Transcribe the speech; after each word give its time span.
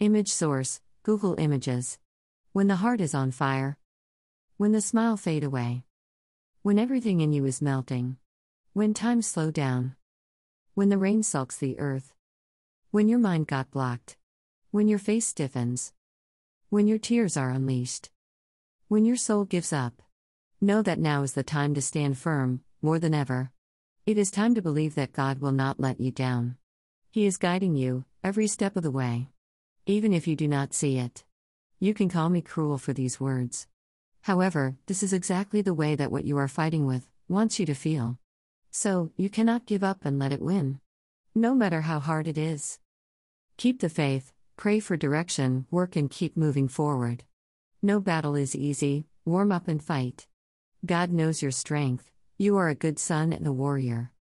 Image 0.00 0.28
source 0.28 0.80
Google 1.02 1.38
Images. 1.38 1.98
When 2.54 2.68
the 2.68 2.76
heart 2.76 3.02
is 3.02 3.14
on 3.14 3.32
fire. 3.32 3.76
When 4.56 4.72
the 4.72 4.80
smile 4.80 5.18
fade 5.18 5.44
away. 5.44 5.84
When 6.62 6.78
everything 6.78 7.20
in 7.20 7.34
you 7.34 7.44
is 7.44 7.60
melting. 7.60 8.16
When 8.72 8.94
time 8.94 9.20
slow 9.20 9.50
down. 9.50 9.96
When 10.72 10.88
the 10.88 10.96
rain 10.96 11.22
sulks 11.22 11.58
the 11.58 11.78
earth. 11.78 12.14
When 12.90 13.10
your 13.10 13.18
mind 13.18 13.46
got 13.46 13.70
blocked. 13.70 14.16
When 14.70 14.88
your 14.88 14.98
face 14.98 15.26
stiffens. 15.26 15.92
When 16.70 16.86
your 16.86 16.96
tears 16.98 17.36
are 17.36 17.50
unleashed. 17.50 18.08
When 18.88 19.04
your 19.04 19.16
soul 19.16 19.44
gives 19.44 19.70
up. 19.70 20.00
Know 20.62 20.80
that 20.80 20.98
now 20.98 21.24
is 21.24 21.34
the 21.34 21.42
time 21.42 21.74
to 21.74 21.82
stand 21.82 22.16
firm, 22.16 22.62
more 22.80 22.98
than 22.98 23.12
ever. 23.12 23.52
It 24.06 24.16
is 24.16 24.30
time 24.30 24.54
to 24.54 24.62
believe 24.62 24.94
that 24.94 25.12
God 25.12 25.40
will 25.40 25.52
not 25.52 25.78
let 25.78 26.00
you 26.00 26.10
down. 26.10 26.56
He 27.10 27.26
is 27.26 27.36
guiding 27.36 27.76
you, 27.76 28.06
every 28.24 28.46
step 28.46 28.76
of 28.76 28.82
the 28.82 28.90
way. 28.90 29.28
Even 29.90 30.12
if 30.12 30.28
you 30.28 30.36
do 30.36 30.46
not 30.46 30.72
see 30.72 30.98
it. 30.98 31.24
You 31.80 31.94
can 31.94 32.08
call 32.08 32.28
me 32.28 32.42
cruel 32.42 32.78
for 32.78 32.92
these 32.92 33.18
words. 33.18 33.66
However, 34.20 34.76
this 34.86 35.02
is 35.02 35.12
exactly 35.12 35.62
the 35.62 35.74
way 35.74 35.96
that 35.96 36.12
what 36.12 36.24
you 36.24 36.38
are 36.38 36.46
fighting 36.46 36.86
with 36.86 37.08
wants 37.28 37.58
you 37.58 37.66
to 37.66 37.74
feel. 37.74 38.16
So, 38.70 39.10
you 39.16 39.28
cannot 39.28 39.66
give 39.66 39.82
up 39.82 40.04
and 40.04 40.16
let 40.16 40.30
it 40.30 40.40
win. 40.40 40.78
No 41.34 41.56
matter 41.56 41.80
how 41.80 41.98
hard 41.98 42.28
it 42.28 42.38
is. 42.38 42.78
Keep 43.56 43.80
the 43.80 43.88
faith, 43.88 44.32
pray 44.56 44.78
for 44.78 44.96
direction, 44.96 45.66
work, 45.72 45.96
and 45.96 46.08
keep 46.08 46.36
moving 46.36 46.68
forward. 46.68 47.24
No 47.82 47.98
battle 47.98 48.36
is 48.36 48.54
easy, 48.54 49.06
warm 49.24 49.50
up 49.50 49.66
and 49.66 49.82
fight. 49.82 50.28
God 50.86 51.10
knows 51.10 51.42
your 51.42 51.50
strength, 51.50 52.12
you 52.38 52.56
are 52.58 52.68
a 52.68 52.76
good 52.76 53.00
son 53.00 53.32
and 53.32 53.44
a 53.44 53.52
warrior. 53.52 54.12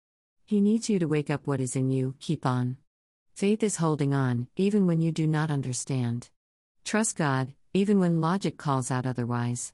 He 0.47 0.61
needs 0.61 0.89
you 0.89 0.97
to 0.97 1.07
wake 1.07 1.29
up 1.29 1.45
what 1.45 1.61
is 1.61 1.75
in 1.75 1.91
you, 1.91 2.15
keep 2.19 2.43
on. 2.43 2.77
Faith 3.39 3.63
is 3.63 3.77
holding 3.77 4.13
on, 4.13 4.47
even 4.57 4.85
when 4.85 4.99
you 4.99 5.13
do 5.13 5.25
not 5.25 5.49
understand. 5.49 6.29
Trust 6.83 7.15
God, 7.15 7.53
even 7.73 7.97
when 7.97 8.19
logic 8.19 8.57
calls 8.57 8.91
out 8.91 9.05
otherwise. 9.05 9.71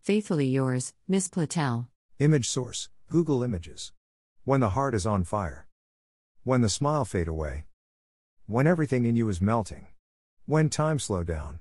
Faithfully 0.00 0.46
yours, 0.46 0.94
Miss 1.06 1.28
Platel. 1.28 1.88
Image 2.20 2.48
source 2.48 2.88
Google 3.10 3.42
Images. 3.42 3.92
When 4.44 4.60
the 4.60 4.70
heart 4.70 4.94
is 4.94 5.04
on 5.04 5.24
fire. 5.24 5.66
When 6.44 6.62
the 6.62 6.70
smile 6.70 7.04
fade 7.04 7.28
away. 7.28 7.66
When 8.46 8.66
everything 8.66 9.04
in 9.04 9.14
you 9.14 9.28
is 9.28 9.42
melting. 9.42 9.88
When 10.46 10.70
time 10.70 10.98
slow 10.98 11.22
down. 11.22 11.58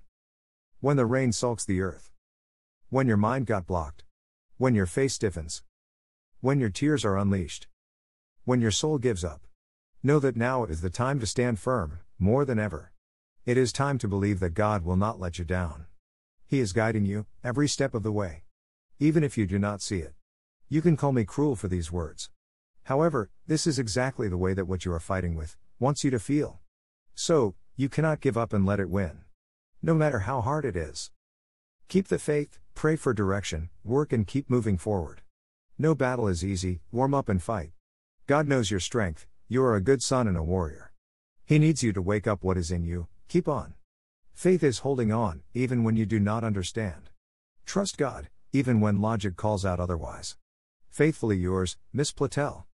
When 0.80 0.96
the 0.96 1.06
rain 1.06 1.34
sulks 1.34 1.66
the 1.66 1.82
earth. 1.82 2.12
When 2.90 3.08
your 3.08 3.18
mind 3.18 3.46
got 3.46 3.68
blocked. 3.68 4.06
When 4.58 4.74
your 4.74 4.86
face 4.86 5.16
stiffens. 5.16 5.64
When 6.40 6.62
your 6.62 6.70
tears 6.70 7.04
are 7.04 7.18
unleashed. 7.18 7.68
When 8.46 8.62
your 8.62 8.72
soul 8.72 9.00
gives 9.00 9.26
up. 9.26 9.42
Know 10.04 10.18
that 10.18 10.36
now 10.36 10.64
is 10.64 10.82
the 10.82 10.90
time 10.90 11.20
to 11.20 11.28
stand 11.28 11.60
firm, 11.60 12.00
more 12.18 12.44
than 12.44 12.58
ever. 12.58 12.92
It 13.46 13.56
is 13.56 13.72
time 13.72 14.00
to 14.00 14.08
believe 14.08 14.40
that 14.40 14.56
God 14.56 14.84
will 14.84 14.96
not 14.96 15.20
let 15.20 15.38
you 15.38 15.46
down. 15.46 15.86
He 16.48 16.60
is 16.60 16.74
guiding 16.74 17.06
you, 17.06 17.28
every 17.44 17.68
step 17.68 17.94
of 17.94 18.02
the 18.02 18.12
way. 18.12 18.42
Even 18.98 19.24
if 19.24 19.38
you 19.38 19.46
do 19.46 19.60
not 19.60 19.80
see 19.80 20.00
it. 20.00 20.16
You 20.70 20.82
can 20.82 20.98
call 20.98 21.12
me 21.12 21.24
cruel 21.24 21.56
for 21.56 21.68
these 21.68 21.92
words. 21.92 22.32
However, 22.86 23.30
this 23.46 23.68
is 23.68 23.78
exactly 23.78 24.28
the 24.28 24.40
way 24.40 24.56
that 24.56 24.66
what 24.66 24.86
you 24.86 24.92
are 24.92 25.00
fighting 25.00 25.36
with 25.36 25.56
wants 25.80 26.04
you 26.04 26.10
to 26.10 26.18
feel. 26.18 26.62
So, 27.14 27.54
you 27.76 27.88
cannot 27.88 28.22
give 28.22 28.40
up 28.40 28.54
and 28.54 28.66
let 28.66 28.80
it 28.80 28.90
win. 28.90 29.22
No 29.84 29.94
matter 29.94 30.22
how 30.22 30.42
hard 30.42 30.66
it 30.66 30.76
is. 30.76 31.12
Keep 31.90 32.08
the 32.08 32.18
faith, 32.18 32.58
pray 32.74 32.96
for 32.96 33.14
direction, 33.14 33.70
work 33.84 34.12
and 34.12 34.26
keep 34.26 34.50
moving 34.50 34.80
forward. 34.80 35.22
No 35.78 35.94
battle 35.94 36.28
is 36.28 36.44
easy, 36.44 36.80
warm 36.92 37.14
up 37.14 37.30
and 37.30 37.42
fight. 37.42 37.70
God 38.26 38.48
knows 38.48 38.72
your 38.72 38.80
strength, 38.80 39.28
you 39.52 39.62
are 39.62 39.76
a 39.76 39.82
good 39.82 40.02
son 40.02 40.30
and 40.30 40.38
a 40.38 40.42
warrior. 40.42 40.94
He 41.44 41.60
needs 41.60 41.84
you 41.84 41.92
to 41.92 42.02
wake 42.02 42.26
up 42.26 42.42
what 42.42 42.58
is 42.58 42.72
in 42.72 42.86
you, 42.86 43.10
keep 43.28 43.50
on. 43.50 43.74
Faith 44.32 44.64
is 44.64 44.80
holding 44.80 45.12
on, 45.12 45.42
even 45.54 45.84
when 45.84 45.98
you 45.98 46.06
do 46.06 46.22
not 46.22 46.46
understand. 46.46 47.10
Trust 47.66 47.98
God, 47.98 48.30
even 48.54 48.80
when 48.80 49.02
logic 49.02 49.36
calls 49.36 49.66
out 49.66 49.78
otherwise. 49.78 50.38
Faithfully 50.90 51.36
yours, 51.36 51.76
Miss 51.92 52.14
Platel. 52.14 52.64